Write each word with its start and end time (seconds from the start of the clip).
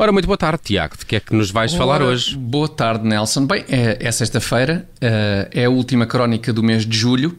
Ora, 0.00 0.12
muito 0.12 0.26
boa 0.26 0.38
tarde, 0.38 0.60
Tiago. 0.62 0.96
De 0.96 1.04
que 1.04 1.16
é 1.16 1.20
que 1.20 1.34
nos 1.34 1.50
vais 1.50 1.74
falar 1.74 2.00
hoje? 2.02 2.36
Boa 2.36 2.68
tarde, 2.68 3.04
Nelson. 3.06 3.46
Bem, 3.46 3.64
é, 3.68 3.98
é 4.00 4.12
sexta-feira, 4.12 4.88
eh, 5.00 5.48
é 5.52 5.64
a 5.64 5.70
última 5.70 6.06
crónica 6.06 6.52
do 6.52 6.62
mês 6.62 6.86
de 6.86 6.96
julho, 6.96 7.36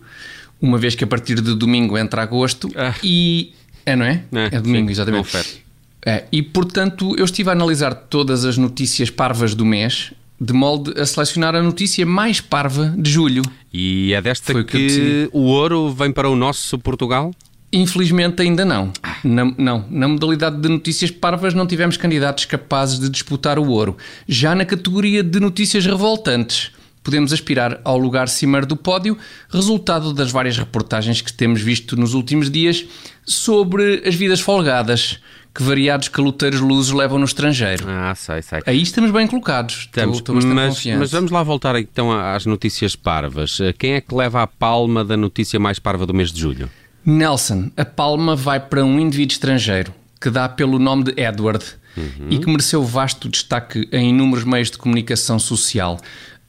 uma 0.62 0.78
vez 0.78 0.94
que 0.94 1.04
a 1.04 1.08
partir 1.08 1.40
de 1.40 1.56
domingo 1.56 1.98
entra 1.98 2.22
agosto 2.22 2.70
Ah. 2.76 2.94
e. 3.02 3.54
É, 3.86 3.96
não 3.96 4.06
é? 4.06 4.24
É, 4.34 4.56
É, 4.58 4.60
domingo, 4.62 4.88
sim, 4.88 4.92
exatamente. 4.92 5.64
É, 6.06 6.26
e 6.32 6.42
portanto, 6.44 7.16
eu 7.18 7.24
estive 7.24 7.50
a 7.50 7.54
analisar 7.54 7.94
todas 7.94 8.44
as 8.44 8.58
notícias 8.58 9.10
parvas 9.10 9.56
do 9.56 9.66
mês, 9.66 10.12
de 10.40 10.54
molde 10.54 10.94
a 11.00 11.06
selecionar 11.06 11.56
a 11.56 11.62
notícia 11.62 12.06
mais 12.06 12.40
parva 12.40 12.94
de 12.98 13.10
julho. 13.10 13.42
E 13.74 14.14
é 14.14 14.22
desta 14.22 14.54
Foi 14.54 14.64
que 14.64 14.88
que, 14.88 15.30
o 15.34 15.42
ouro 15.42 15.92
vem 15.92 16.12
para 16.12 16.30
o 16.30 16.36
nosso 16.36 16.80
Portugal? 16.80 17.32
Infelizmente 17.72 18.42
ainda 18.42 18.66
não. 18.66 18.92
Na, 19.24 19.46
não. 19.58 19.86
Na 19.90 20.08
modalidade 20.08 20.60
de 20.60 20.68
notícias 20.68 21.12
parvas 21.12 21.54
não 21.54 21.68
tivemos 21.68 21.98
candidatos 21.98 22.46
capazes 22.46 23.00
de 23.00 23.10
disputar 23.10 23.60
o 23.60 23.70
ouro. 23.70 23.96
Já 24.28 24.56
na 24.56 24.66
categoria 24.66 25.22
de 25.22 25.40
notícias 25.40 25.86
revoltantes, 25.86 26.72
podemos 27.04 27.32
aspirar 27.32 27.80
ao 27.84 27.98
lugar 27.98 28.28
cimeiro 28.28 28.66
do 28.66 28.76
pódio, 28.76 29.18
resultado 29.50 30.14
das 30.14 30.32
várias 30.32 30.58
reportagens 30.58 31.22
que 31.22 31.32
temos 31.32 31.62
visto 31.62 31.96
nos 31.96 32.14
últimos 32.16 32.50
dias 32.50 32.86
sobre 33.24 34.02
as 34.06 34.16
vidas 34.16 34.40
folgadas 34.40 35.20
que 35.54 35.64
variados 35.64 36.08
caloteiros 36.08 36.60
lusos 36.60 36.94
levam 36.94 37.18
no 37.20 37.26
estrangeiro. 37.26 37.86
Ah, 37.88 38.14
sei, 38.16 38.42
sei. 38.42 38.60
Aí 38.66 38.82
estamos 38.82 39.12
bem 39.12 39.28
colocados. 39.28 39.76
Estamos, 39.82 40.18
estou, 40.18 40.38
estou 40.38 40.54
mas, 40.54 40.76
confiante. 40.76 41.00
mas 41.00 41.12
vamos 41.12 41.32
lá 41.32 41.44
voltar 41.44 41.76
então 41.80 42.12
às 42.12 42.46
notícias 42.46 42.96
parvas. 42.96 43.60
Eh, 43.60 43.74
Quem 43.74 43.94
é 43.94 44.02
que 44.02 44.14
leva 44.14 44.42
a 44.44 44.48
palma 44.48 45.04
da 45.04 45.18
notícia 45.18 45.60
mais 45.60 45.80
parva 45.80 46.06
do 46.06 46.14
mês 46.14 46.32
de 46.32 46.40
julho? 46.40 46.70
Nelson, 47.06 47.72
a 47.76 47.86
palma 47.86 48.36
vai 48.36 48.60
para 48.60 48.84
um 48.86 49.00
indivíduo 49.00 49.34
estrangeiro 49.34 49.94
que 50.22 50.30
dá 50.30 50.48
pelo 50.50 50.78
nome 50.78 51.06
de 51.06 51.22
Edward 51.22 51.66
e 52.30 52.38
que 52.38 52.48
mereceu 52.48 52.84
vasto 52.84 53.28
destaque 53.28 53.88
em 53.92 54.10
inúmeros 54.10 54.46
meios 54.46 54.72
de 54.72 54.78
comunicação 54.78 55.38
social 55.40 55.98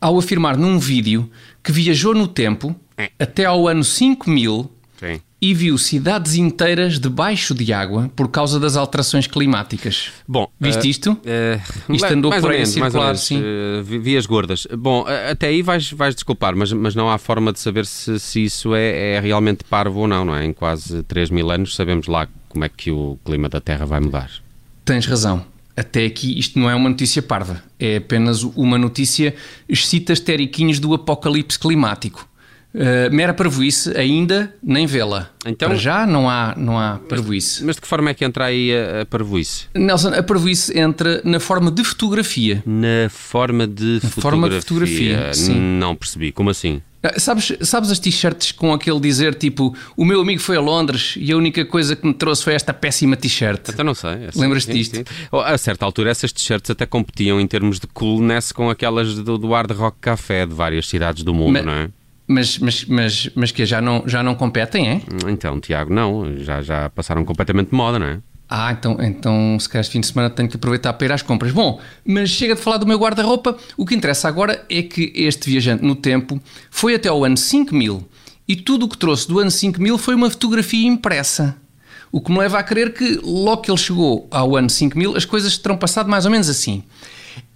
ao 0.01 0.19
afirmar 0.19 0.57
num 0.57 0.79
vídeo 0.79 1.31
que 1.63 1.73
viajou 1.73 2.15
no 2.15 2.29
tempo 2.29 2.75
até 3.19 3.45
ao 3.45 3.67
ano 3.67 3.83
5000 3.83 4.71
Sim. 5.01 5.19
e 5.41 5.55
viu 5.55 5.79
cidades 5.79 6.35
inteiras 6.35 7.01
debaixo 7.01 7.55
de 7.55 7.73
água 7.73 8.11
por 8.15 8.29
causa 8.29 8.61
das 8.61 8.77
alterações 8.77 9.27
climáticas. 9.27 10.13
Bom, 10.29 10.47
Viste 10.61 10.87
eh, 10.87 10.91
isto? 10.91 11.19
eh, 11.25 11.59
Isto 11.89 12.07
andou 12.13 12.31
por 12.31 12.51
aí 12.51 12.57
a 12.57 12.59
menos, 12.59 12.69
circular, 12.69 13.17
sim. 13.17 13.41
eh, 13.43 13.83
vi- 13.83 13.99
vias 13.99 14.27
gordas. 14.27 14.67
Bom, 14.79 15.07
até 15.31 15.49
aí 15.49 15.63
vais, 15.63 15.91
vais 15.93 16.15
desculpar, 16.15 16.55
mas, 16.55 16.71
mas 16.75 16.95
não 16.95 17.11
há 17.11 17.17
forma 17.17 17.51
de 17.53 17.59
saber 17.61 17.87
se, 17.87 18.21
se 18.21 18.45
isso 18.45 18.75
é, 18.75 19.15
é 19.15 19.21
realmente 19.21 19.65
parvo 19.65 20.01
ou 20.01 20.07
não, 20.07 20.25
não 20.27 20.37
é? 20.37 20.45
Em 20.45 20.53
quase 20.53 21.03
3 21.05 21.31
mil 21.31 21.51
anos 21.51 21.75
sabemos 21.75 22.07
lá 22.07 22.29
como 22.51 22.63
é 22.65 22.69
que 22.69 22.91
o 22.91 23.19
clima 23.25 23.49
da 23.49 23.61
Terra 23.61 23.87
vai 23.87 24.01
mudar. 24.01 24.31
Tens 24.85 25.07
razão. 25.07 25.45
Até 25.77 26.05
aqui 26.05 26.39
isto 26.39 26.59
não 26.59 26.69
é 26.69 26.75
uma 26.75 26.91
notícia 26.91 27.23
parva, 27.23 27.63
é 27.79 27.97
apenas 27.97 28.43
uma 28.43 28.77
notícia 28.77 29.35
excita 29.67 30.13
esteriquinhos 30.13 30.79
do 30.79 30.93
apocalipse 30.93 31.59
climático. 31.59 32.29
Uh, 32.73 33.13
mera 33.13 33.35
parvoíce 33.35 33.91
ainda 33.97 34.55
nem 34.63 34.87
vê-la. 34.87 35.31
Então- 35.45 35.71
Para 35.71 35.77
já 35.79 36.07
não 36.07 36.31
há, 36.31 36.55
não 36.57 36.79
há 36.79 37.01
parvoíce. 37.09 37.65
Mas 37.65 37.75
de 37.77 37.83
que 37.83 37.89
forma 37.89 38.11
é 38.11 38.15
que 38.15 38.25
entra 38.25 38.45
aí 38.45 38.71
a, 38.73 39.01
a 39.03 39.07
parvoíce? 39.07 39.65
Nelson, 39.75 40.11
a 40.15 40.23
parvoíce 40.23 40.79
entra 40.79 41.21
na 41.25 41.41
forma 41.41 41.71
de 41.71 41.83
fotografia. 41.83 42.63
Na 42.65 43.09
forma 43.11 43.67
de 43.67 43.99
fotografia. 44.01 44.23
forma 44.23 44.49
de 44.51 44.57
fotografia, 44.61 45.35
sim. 45.35 45.59
Não 45.59 45.97
percebi. 45.97 46.31
Como 46.31 46.49
assim? 46.51 46.81
Ah, 47.03 47.19
Sabes, 47.19 47.51
sabes 47.63 47.91
as 47.91 47.99
t-shirts 47.99 48.53
com 48.53 48.73
aquele 48.75 49.01
dizer 49.01 49.35
tipo 49.35 49.75
o 49.97 50.05
meu 50.05 50.21
amigo 50.21 50.41
foi 50.41 50.57
a 50.57 50.61
Londres 50.61 51.15
e 51.19 51.33
a 51.33 51.37
única 51.37 51.65
coisa 51.65 51.97
que 51.97 52.07
me 52.07 52.13
trouxe 52.15 52.45
foi 52.45 52.53
esta 52.55 52.73
péssima 52.75 53.17
t-shirt? 53.17 53.71
Até 53.71 53.83
não 53.83 53.95
sei. 53.95 54.11
É, 54.27 54.31
sim, 54.31 54.41
Lembras-te 54.41 54.73
disto? 54.73 54.97
sim. 54.97 55.05
Oh, 55.33 55.39
A 55.41 55.57
certa 55.59 55.85
altura 55.85 56.11
essas 56.11 56.31
t-shirts 56.31 56.71
até 56.71 56.85
competiam 56.87 57.41
em 57.41 57.47
termos 57.49 57.81
de 57.81 57.87
coolness 57.89 58.53
com 58.53 58.71
aquelas 58.71 59.15
do, 59.17 59.37
do 59.39 59.49
Hard 59.53 59.73
Rock 59.73 59.97
Café 60.01 60.45
de 60.47 60.55
várias 60.55 60.87
cidades 60.87 61.25
do 61.25 61.33
mundo, 61.35 61.55
Ma- 61.55 61.63
não 61.63 61.73
é? 61.73 61.89
Mas, 62.33 62.59
mas, 62.59 62.85
mas, 62.85 63.31
mas 63.35 63.51
que 63.51 63.67
já 63.67 63.81
não, 63.81 64.05
já 64.07 64.23
não 64.23 64.37
competem, 64.37 64.89
é? 64.89 65.03
Então, 65.29 65.59
Tiago, 65.59 65.93
não. 65.93 66.37
Já, 66.37 66.63
já 66.63 66.89
passaram 66.89 67.25
completamente 67.25 67.71
de 67.71 67.75
moda, 67.75 67.99
não 67.99 68.07
é? 68.07 68.21
Ah, 68.49 68.71
então, 68.71 68.97
então 69.01 69.59
se 69.59 69.69
calhar 69.69 69.81
este 69.81 69.91
fim 69.91 70.01
de 70.01 70.07
semana 70.07 70.31
tenho 70.31 70.49
que 70.49 70.55
aproveitar 70.55 70.93
para 70.93 71.07
ir 71.07 71.13
às 71.13 71.23
compras. 71.23 71.51
Bom, 71.51 71.81
mas 72.05 72.31
chega 72.31 72.55
de 72.55 72.61
falar 72.61 72.77
do 72.77 72.87
meu 72.87 72.97
guarda-roupa. 72.97 73.57
O 73.77 73.85
que 73.85 73.97
interessa 73.97 74.29
agora 74.29 74.65
é 74.71 74.81
que 74.81 75.13
este 75.17 75.51
viajante 75.51 75.85
no 75.85 75.97
tempo 75.97 76.41
foi 76.71 76.95
até 76.95 77.09
ao 77.09 77.25
ano 77.25 77.37
5000 77.37 78.09
e 78.47 78.55
tudo 78.55 78.87
o 78.87 78.89
que 78.89 78.97
trouxe 78.97 79.27
do 79.27 79.41
ano 79.41 79.51
5000 79.51 79.99
foi 79.99 80.15
uma 80.15 80.31
fotografia 80.31 80.87
impressa. 80.87 81.57
O 82.13 82.21
que 82.21 82.31
me 82.31 82.39
leva 82.39 82.61
a 82.61 82.63
crer 82.63 82.95
que 82.95 83.21
logo 83.25 83.63
que 83.63 83.73
ele 83.73 83.79
chegou 83.79 84.29
ao 84.31 84.55
ano 84.55 84.71
5000 84.71 85.17
as 85.17 85.25
coisas 85.25 85.59
terão 85.59 85.77
passado 85.77 86.09
mais 86.09 86.25
ou 86.27 86.31
menos 86.31 86.49
assim. 86.49 86.85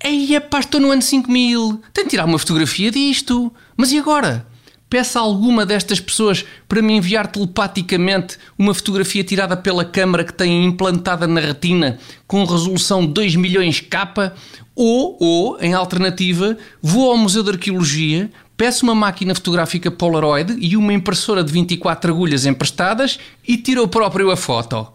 Ei, 0.02 0.40
pá, 0.40 0.58
estou 0.58 0.80
no 0.80 0.90
ano 0.90 1.02
5000, 1.02 1.80
tenho 1.92 2.06
de 2.06 2.10
tirar 2.10 2.24
uma 2.24 2.40
fotografia 2.40 2.90
disto. 2.90 3.52
Mas 3.76 3.92
e 3.92 3.98
agora? 3.98 4.44
Peça 4.94 5.18
a 5.18 5.22
alguma 5.22 5.66
destas 5.66 5.98
pessoas 5.98 6.44
para 6.68 6.80
me 6.80 6.92
enviar 6.92 7.26
telepaticamente 7.26 8.38
uma 8.56 8.72
fotografia 8.72 9.24
tirada 9.24 9.56
pela 9.56 9.84
câmara 9.84 10.22
que 10.22 10.32
tem 10.32 10.64
implantada 10.64 11.26
na 11.26 11.40
retina 11.40 11.98
com 12.28 12.44
resolução 12.44 13.04
2 13.04 13.34
milhões 13.34 13.80
K 13.80 14.32
ou, 14.72 15.16
ou, 15.18 15.58
em 15.60 15.74
alternativa, 15.74 16.56
vou 16.80 17.10
ao 17.10 17.16
Museu 17.16 17.42
de 17.42 17.50
Arqueologia, 17.50 18.30
peço 18.56 18.84
uma 18.84 18.94
máquina 18.94 19.34
fotográfica 19.34 19.90
Polaroid 19.90 20.54
e 20.60 20.76
uma 20.76 20.92
impressora 20.92 21.42
de 21.42 21.52
24 21.52 22.12
agulhas 22.12 22.46
emprestadas 22.46 23.18
e 23.44 23.56
tiro 23.56 23.88
próprio 23.88 24.30
a 24.30 24.36
foto. 24.36 24.86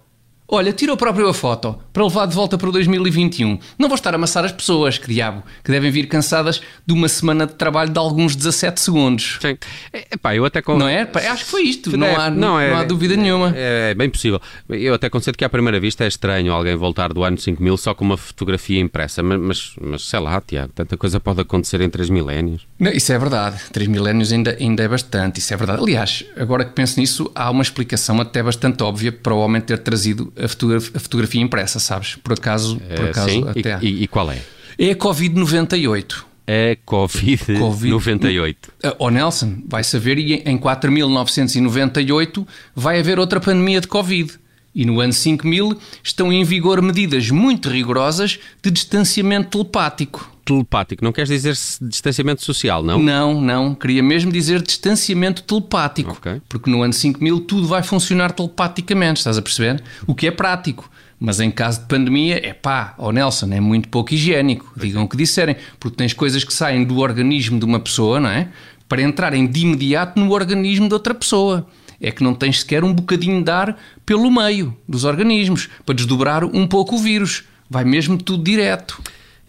Olha, 0.52 0.74
tira 0.74 0.92
o 0.92 0.98
próprio 0.98 1.28
a 1.30 1.34
foto 1.34 1.78
para 1.94 2.04
levar 2.04 2.26
de 2.26 2.34
volta 2.34 2.58
para 2.58 2.68
o 2.68 2.72
2021. 2.72 3.60
Não 3.78 3.88
vou 3.88 3.94
estar 3.96 4.12
a 4.14 4.16
amassar 4.16 4.44
as 4.44 4.52
pessoas, 4.52 4.98
que 4.98 5.08
diabo, 5.08 5.44
que 5.64 5.72
devem 5.72 5.92
vir 5.92 6.08
cansadas 6.08 6.60
de 6.86 6.92
uma 6.94 7.08
semana 7.08 7.46
de 7.46 7.54
trabalho 7.54 7.92
de 7.92 8.00
alguns 8.00 8.36
17 8.36 8.82
segundos. 8.82 9.38
Sim. 9.40 9.56
É, 9.94 10.08
epá, 10.16 10.36
eu 10.36 10.44
até... 10.46 10.60
con- 10.62 10.76
Não 10.78 10.88
é? 10.88 11.08
Acho 11.30 11.46
que 11.46 11.52
foi 11.52 11.62
isto, 11.64 11.96
não, 11.96 12.08
É, 12.08 12.16
há, 12.16 12.30
não, 12.32 12.58
há 12.58 12.84
dúvida 12.84 13.16
nenhuma. 13.16 13.54
É, 13.56 13.92
é 13.92 13.94
bem 13.94 14.10
possível. 14.10 14.42
Eu 14.70 14.96
até 14.96 15.08
concedo 15.08 15.38
que 15.38 15.46
à 15.46 15.50
primeira 15.50 15.80
vista 15.80 16.04
é 16.04 16.08
estranho 16.08 16.52
alguém 16.52 16.76
voltar 16.76 17.14
do 17.14 17.24
ano 17.24 17.38
5000 17.38 17.78
só 17.78 17.94
com 17.94 18.04
uma 18.04 18.18
fotografia 18.18 18.80
impressa, 18.80 19.22
mas, 19.22 19.40
mas, 19.40 19.74
mas 19.80 20.02
sei 20.08 20.20
lá, 20.20 20.42
Tiago, 20.42 20.72
tanta 20.74 20.98
coisa 20.98 21.20
pode 21.20 21.42
acontecer 21.42 21.80
em 21.82 21.90
três 21.92 22.10
milénios. 22.10 22.66
Não, 22.80 22.92
isso 22.92 23.14
é 23.14 23.20
verdade. 23.20 23.62
Três 23.72 23.88
milénios 23.88 24.32
ainda, 24.32 24.58
ainda 24.60 24.82
é 24.82 24.88
bastante, 24.88 25.40
isso 25.40 25.54
é 25.54 25.58
verdade. 25.58 25.80
Aliás, 25.84 26.26
agora 26.36 26.66
que 26.66 26.72
penso 26.72 27.00
nisso, 27.00 27.32
há 27.36 27.52
uma 27.52 27.62
explicação 27.62 28.20
até 28.20 28.42
bastante 28.42 28.82
óbvia 28.82 29.12
para 29.12 29.34
o 29.34 29.38
homem 29.40 29.62
ter 29.62 29.78
trazido 29.78 30.34
a, 30.44 30.48
fotogra- 30.48 30.78
a 30.96 31.00
fotografia 31.00 31.42
impressa, 31.42 31.80
sabes? 31.80 32.16
Por 32.16 32.34
acaso, 32.34 32.78
por 32.80 33.06
Eh, 33.06 33.10
acaso 33.10 33.30
sim? 33.30 33.44
até. 33.48 33.80
E, 33.82 34.04
e- 34.04 34.08
qual 34.08 34.32
é? 34.32 34.42
É 34.78 34.92
a 34.92 34.96
Covid-98. 34.96 36.24
A 36.48 36.76
Covid-98. 36.90 38.56
Ah, 38.84 38.96
Oh 38.98 39.10
Nelson, 39.10 39.62
vai 39.68 39.84
saber, 39.84 40.18
e 40.18 40.34
em 40.46 40.58
4.998 40.58 42.46
vai 42.76 43.00
haver 43.00 43.20
outra 43.20 43.40
pandemia 43.40 43.82
de 43.82 43.88
Covid. 43.88 44.34
E 44.74 44.86
no 44.86 45.00
ano 45.00 45.12
5000 45.14 45.78
estão 46.04 46.32
em 46.32 46.44
vigor 46.44 46.82
medidas 46.82 47.30
muito 47.32 47.70
rigorosas 47.70 48.40
de 48.62 48.70
distanciamento 48.72 49.50
telepático. 49.50 50.32
Telepático, 50.50 51.04
não 51.04 51.12
queres 51.12 51.30
dizer 51.30 51.54
distanciamento 51.88 52.44
social, 52.44 52.82
não? 52.82 52.98
Não, 52.98 53.40
não, 53.40 53.76
queria 53.76 54.02
mesmo 54.02 54.32
dizer 54.32 54.64
distanciamento 54.64 55.44
telepático. 55.44 56.12
Ok. 56.12 56.42
Porque 56.50 56.72
no 56.72 56.82
ano 56.82 56.92
5000 56.92 57.42
tudo 57.42 57.68
vai 57.68 57.84
funcionar 57.84 58.32
telepaticamente, 58.32 59.20
estás 59.20 59.38
a 59.38 59.44
perceber? 59.44 59.84
O 60.08 60.16
que 60.16 60.26
é 60.26 60.32
prático. 60.32 60.90
Mas 61.20 61.40
em 61.40 61.52
caso 61.52 61.82
de 61.82 61.86
pandemia, 61.86 62.40
é 62.44 62.52
pá, 62.52 62.96
ó 62.98 63.12
Nelson, 63.12 63.52
é 63.52 63.60
muito 63.60 63.90
pouco 63.90 64.12
higiênico. 64.12 64.74
Digam 64.76 65.04
o 65.04 65.08
que 65.08 65.16
disserem. 65.16 65.56
Porque 65.80 65.96
tens 65.96 66.14
coisas 66.14 66.44
que 66.44 66.54
saem 66.54 66.84
do 66.84 66.98
organismo 66.98 67.60
de 67.60 67.66
uma 67.66 67.80
pessoa, 67.80 68.20
não 68.20 68.30
é? 68.30 68.48
Para 68.88 69.04
entrarem 69.04 69.46
de 69.46 69.60
imediato 69.60 70.20
no 70.20 70.32
organismo 70.32 70.88
de 70.88 70.94
outra 70.96 71.14
pessoa. 71.14 71.68
É 72.02 72.10
que 72.10 72.24
não 72.24 72.34
tens 72.34 72.62
sequer 72.62 72.84
um 72.84 72.92
bocadinho 72.92 73.44
de 73.44 73.52
ar 73.52 73.78
pelo 74.04 74.32
meio 74.32 74.76
dos 74.88 75.04
organismos 75.04 75.70
para 75.86 75.94
desdobrar 75.94 76.44
um 76.44 76.66
pouco 76.66 76.96
o 76.96 76.98
vírus. 76.98 77.44
Vai 77.70 77.84
mesmo 77.84 78.18
tudo 78.18 78.44
direto. 78.44 79.00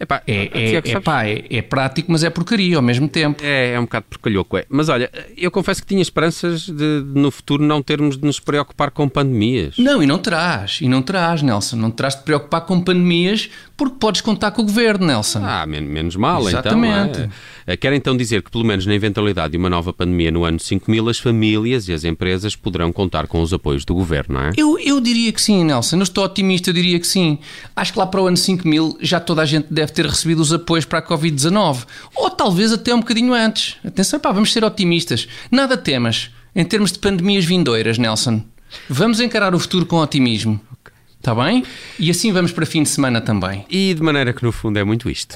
Epá, 0.01 0.23
É, 0.25 0.49
é, 0.51 0.81
é, 0.83 0.99
pá, 0.99 1.27
é, 1.27 1.45
é 1.47 1.61
prático, 1.61 2.11
mas 2.11 2.23
é 2.23 2.29
porcaria 2.31 2.75
ao 2.75 2.81
mesmo 2.81 3.07
tempo. 3.07 3.43
É, 3.43 3.73
é 3.73 3.79
um 3.79 3.83
bocado 3.83 4.07
porcalhoco, 4.09 4.57
é. 4.57 4.65
Mas 4.67 4.89
olha, 4.89 5.11
eu 5.37 5.51
confesso 5.51 5.79
que 5.81 5.87
tinha 5.87 6.01
esperanças 6.01 6.61
de, 6.61 6.73
de 6.73 7.19
no 7.19 7.29
futuro 7.29 7.63
não 7.63 7.83
termos 7.83 8.17
de 8.17 8.25
nos 8.25 8.39
preocupar 8.39 8.89
com 8.89 9.07
pandemias. 9.07 9.77
Não, 9.77 10.01
e 10.01 10.07
não 10.07 10.17
terás, 10.17 10.79
e 10.81 10.87
não 10.87 11.03
terás, 11.03 11.43
Nelson, 11.43 11.75
não 11.75 11.91
terás 11.91 12.15
de 12.15 12.23
preocupar 12.23 12.61
com 12.61 12.81
pandemias, 12.81 13.47
porque 13.81 13.97
podes 13.97 14.21
contar 14.21 14.51
com 14.51 14.61
o 14.61 14.65
governo, 14.65 15.07
Nelson. 15.07 15.41
Ah, 15.43 15.65
men 15.65 15.81
menos 15.81 16.15
mal, 16.15 16.47
Exatamente. 16.47 17.19
então. 17.21 17.31
É? 17.65 17.75
Quer 17.75 17.93
então 17.93 18.15
dizer 18.15 18.43
que, 18.43 18.51
pelo 18.51 18.63
menos 18.63 18.85
na 18.85 18.93
eventualidade 18.93 19.53
de 19.53 19.57
uma 19.57 19.71
nova 19.71 19.91
pandemia 19.91 20.29
no 20.29 20.45
ano 20.45 20.59
5000, 20.59 21.09
as 21.09 21.17
famílias 21.17 21.87
e 21.87 21.93
as 21.93 22.03
empresas 22.03 22.55
poderão 22.55 22.93
contar 22.93 23.25
com 23.25 23.41
os 23.41 23.51
apoios 23.51 23.83
do 23.83 23.95
governo, 23.95 24.35
não 24.35 24.41
é? 24.41 24.51
Eu, 24.55 24.77
eu 24.77 25.01
diria 25.01 25.31
que 25.31 25.41
sim, 25.41 25.63
Nelson. 25.63 25.95
Eu 25.95 26.03
estou 26.03 26.23
otimista, 26.23 26.69
eu 26.69 26.75
diria 26.75 26.99
que 26.99 27.07
sim. 27.07 27.39
Acho 27.75 27.93
que 27.93 27.97
lá 27.97 28.05
para 28.05 28.21
o 28.21 28.27
ano 28.27 28.37
5000 28.37 28.99
já 29.01 29.19
toda 29.19 29.41
a 29.41 29.45
gente 29.45 29.65
deve 29.71 29.91
ter 29.91 30.05
recebido 30.05 30.43
os 30.43 30.53
apoios 30.53 30.85
para 30.85 30.99
a 30.99 31.01
Covid-19. 31.01 31.83
Ou 32.15 32.29
talvez 32.29 32.71
até 32.71 32.93
um 32.93 32.99
bocadinho 32.99 33.33
antes. 33.33 33.77
Atenção, 33.83 34.19
pá, 34.19 34.31
vamos 34.31 34.53
ser 34.53 34.63
otimistas. 34.63 35.27
Nada 35.49 35.75
temas 35.75 36.29
em 36.55 36.63
termos 36.63 36.91
de 36.91 36.99
pandemias 36.99 37.45
vindouras, 37.45 37.97
Nelson. 37.97 38.43
Vamos 38.87 39.19
encarar 39.19 39.55
o 39.55 39.59
futuro 39.59 39.87
com 39.87 39.97
otimismo. 39.97 40.61
Está 41.21 41.35
bem? 41.35 41.63
E 41.99 42.09
assim 42.09 42.33
vamos 42.33 42.51
para 42.51 42.65
fim 42.65 42.81
de 42.81 42.89
semana 42.89 43.21
também. 43.21 43.63
E 43.69 43.93
de 43.93 44.01
maneira 44.01 44.33
que, 44.33 44.41
no 44.41 44.51
fundo, 44.51 44.79
é 44.79 44.83
muito 44.83 45.07
isto. 45.07 45.35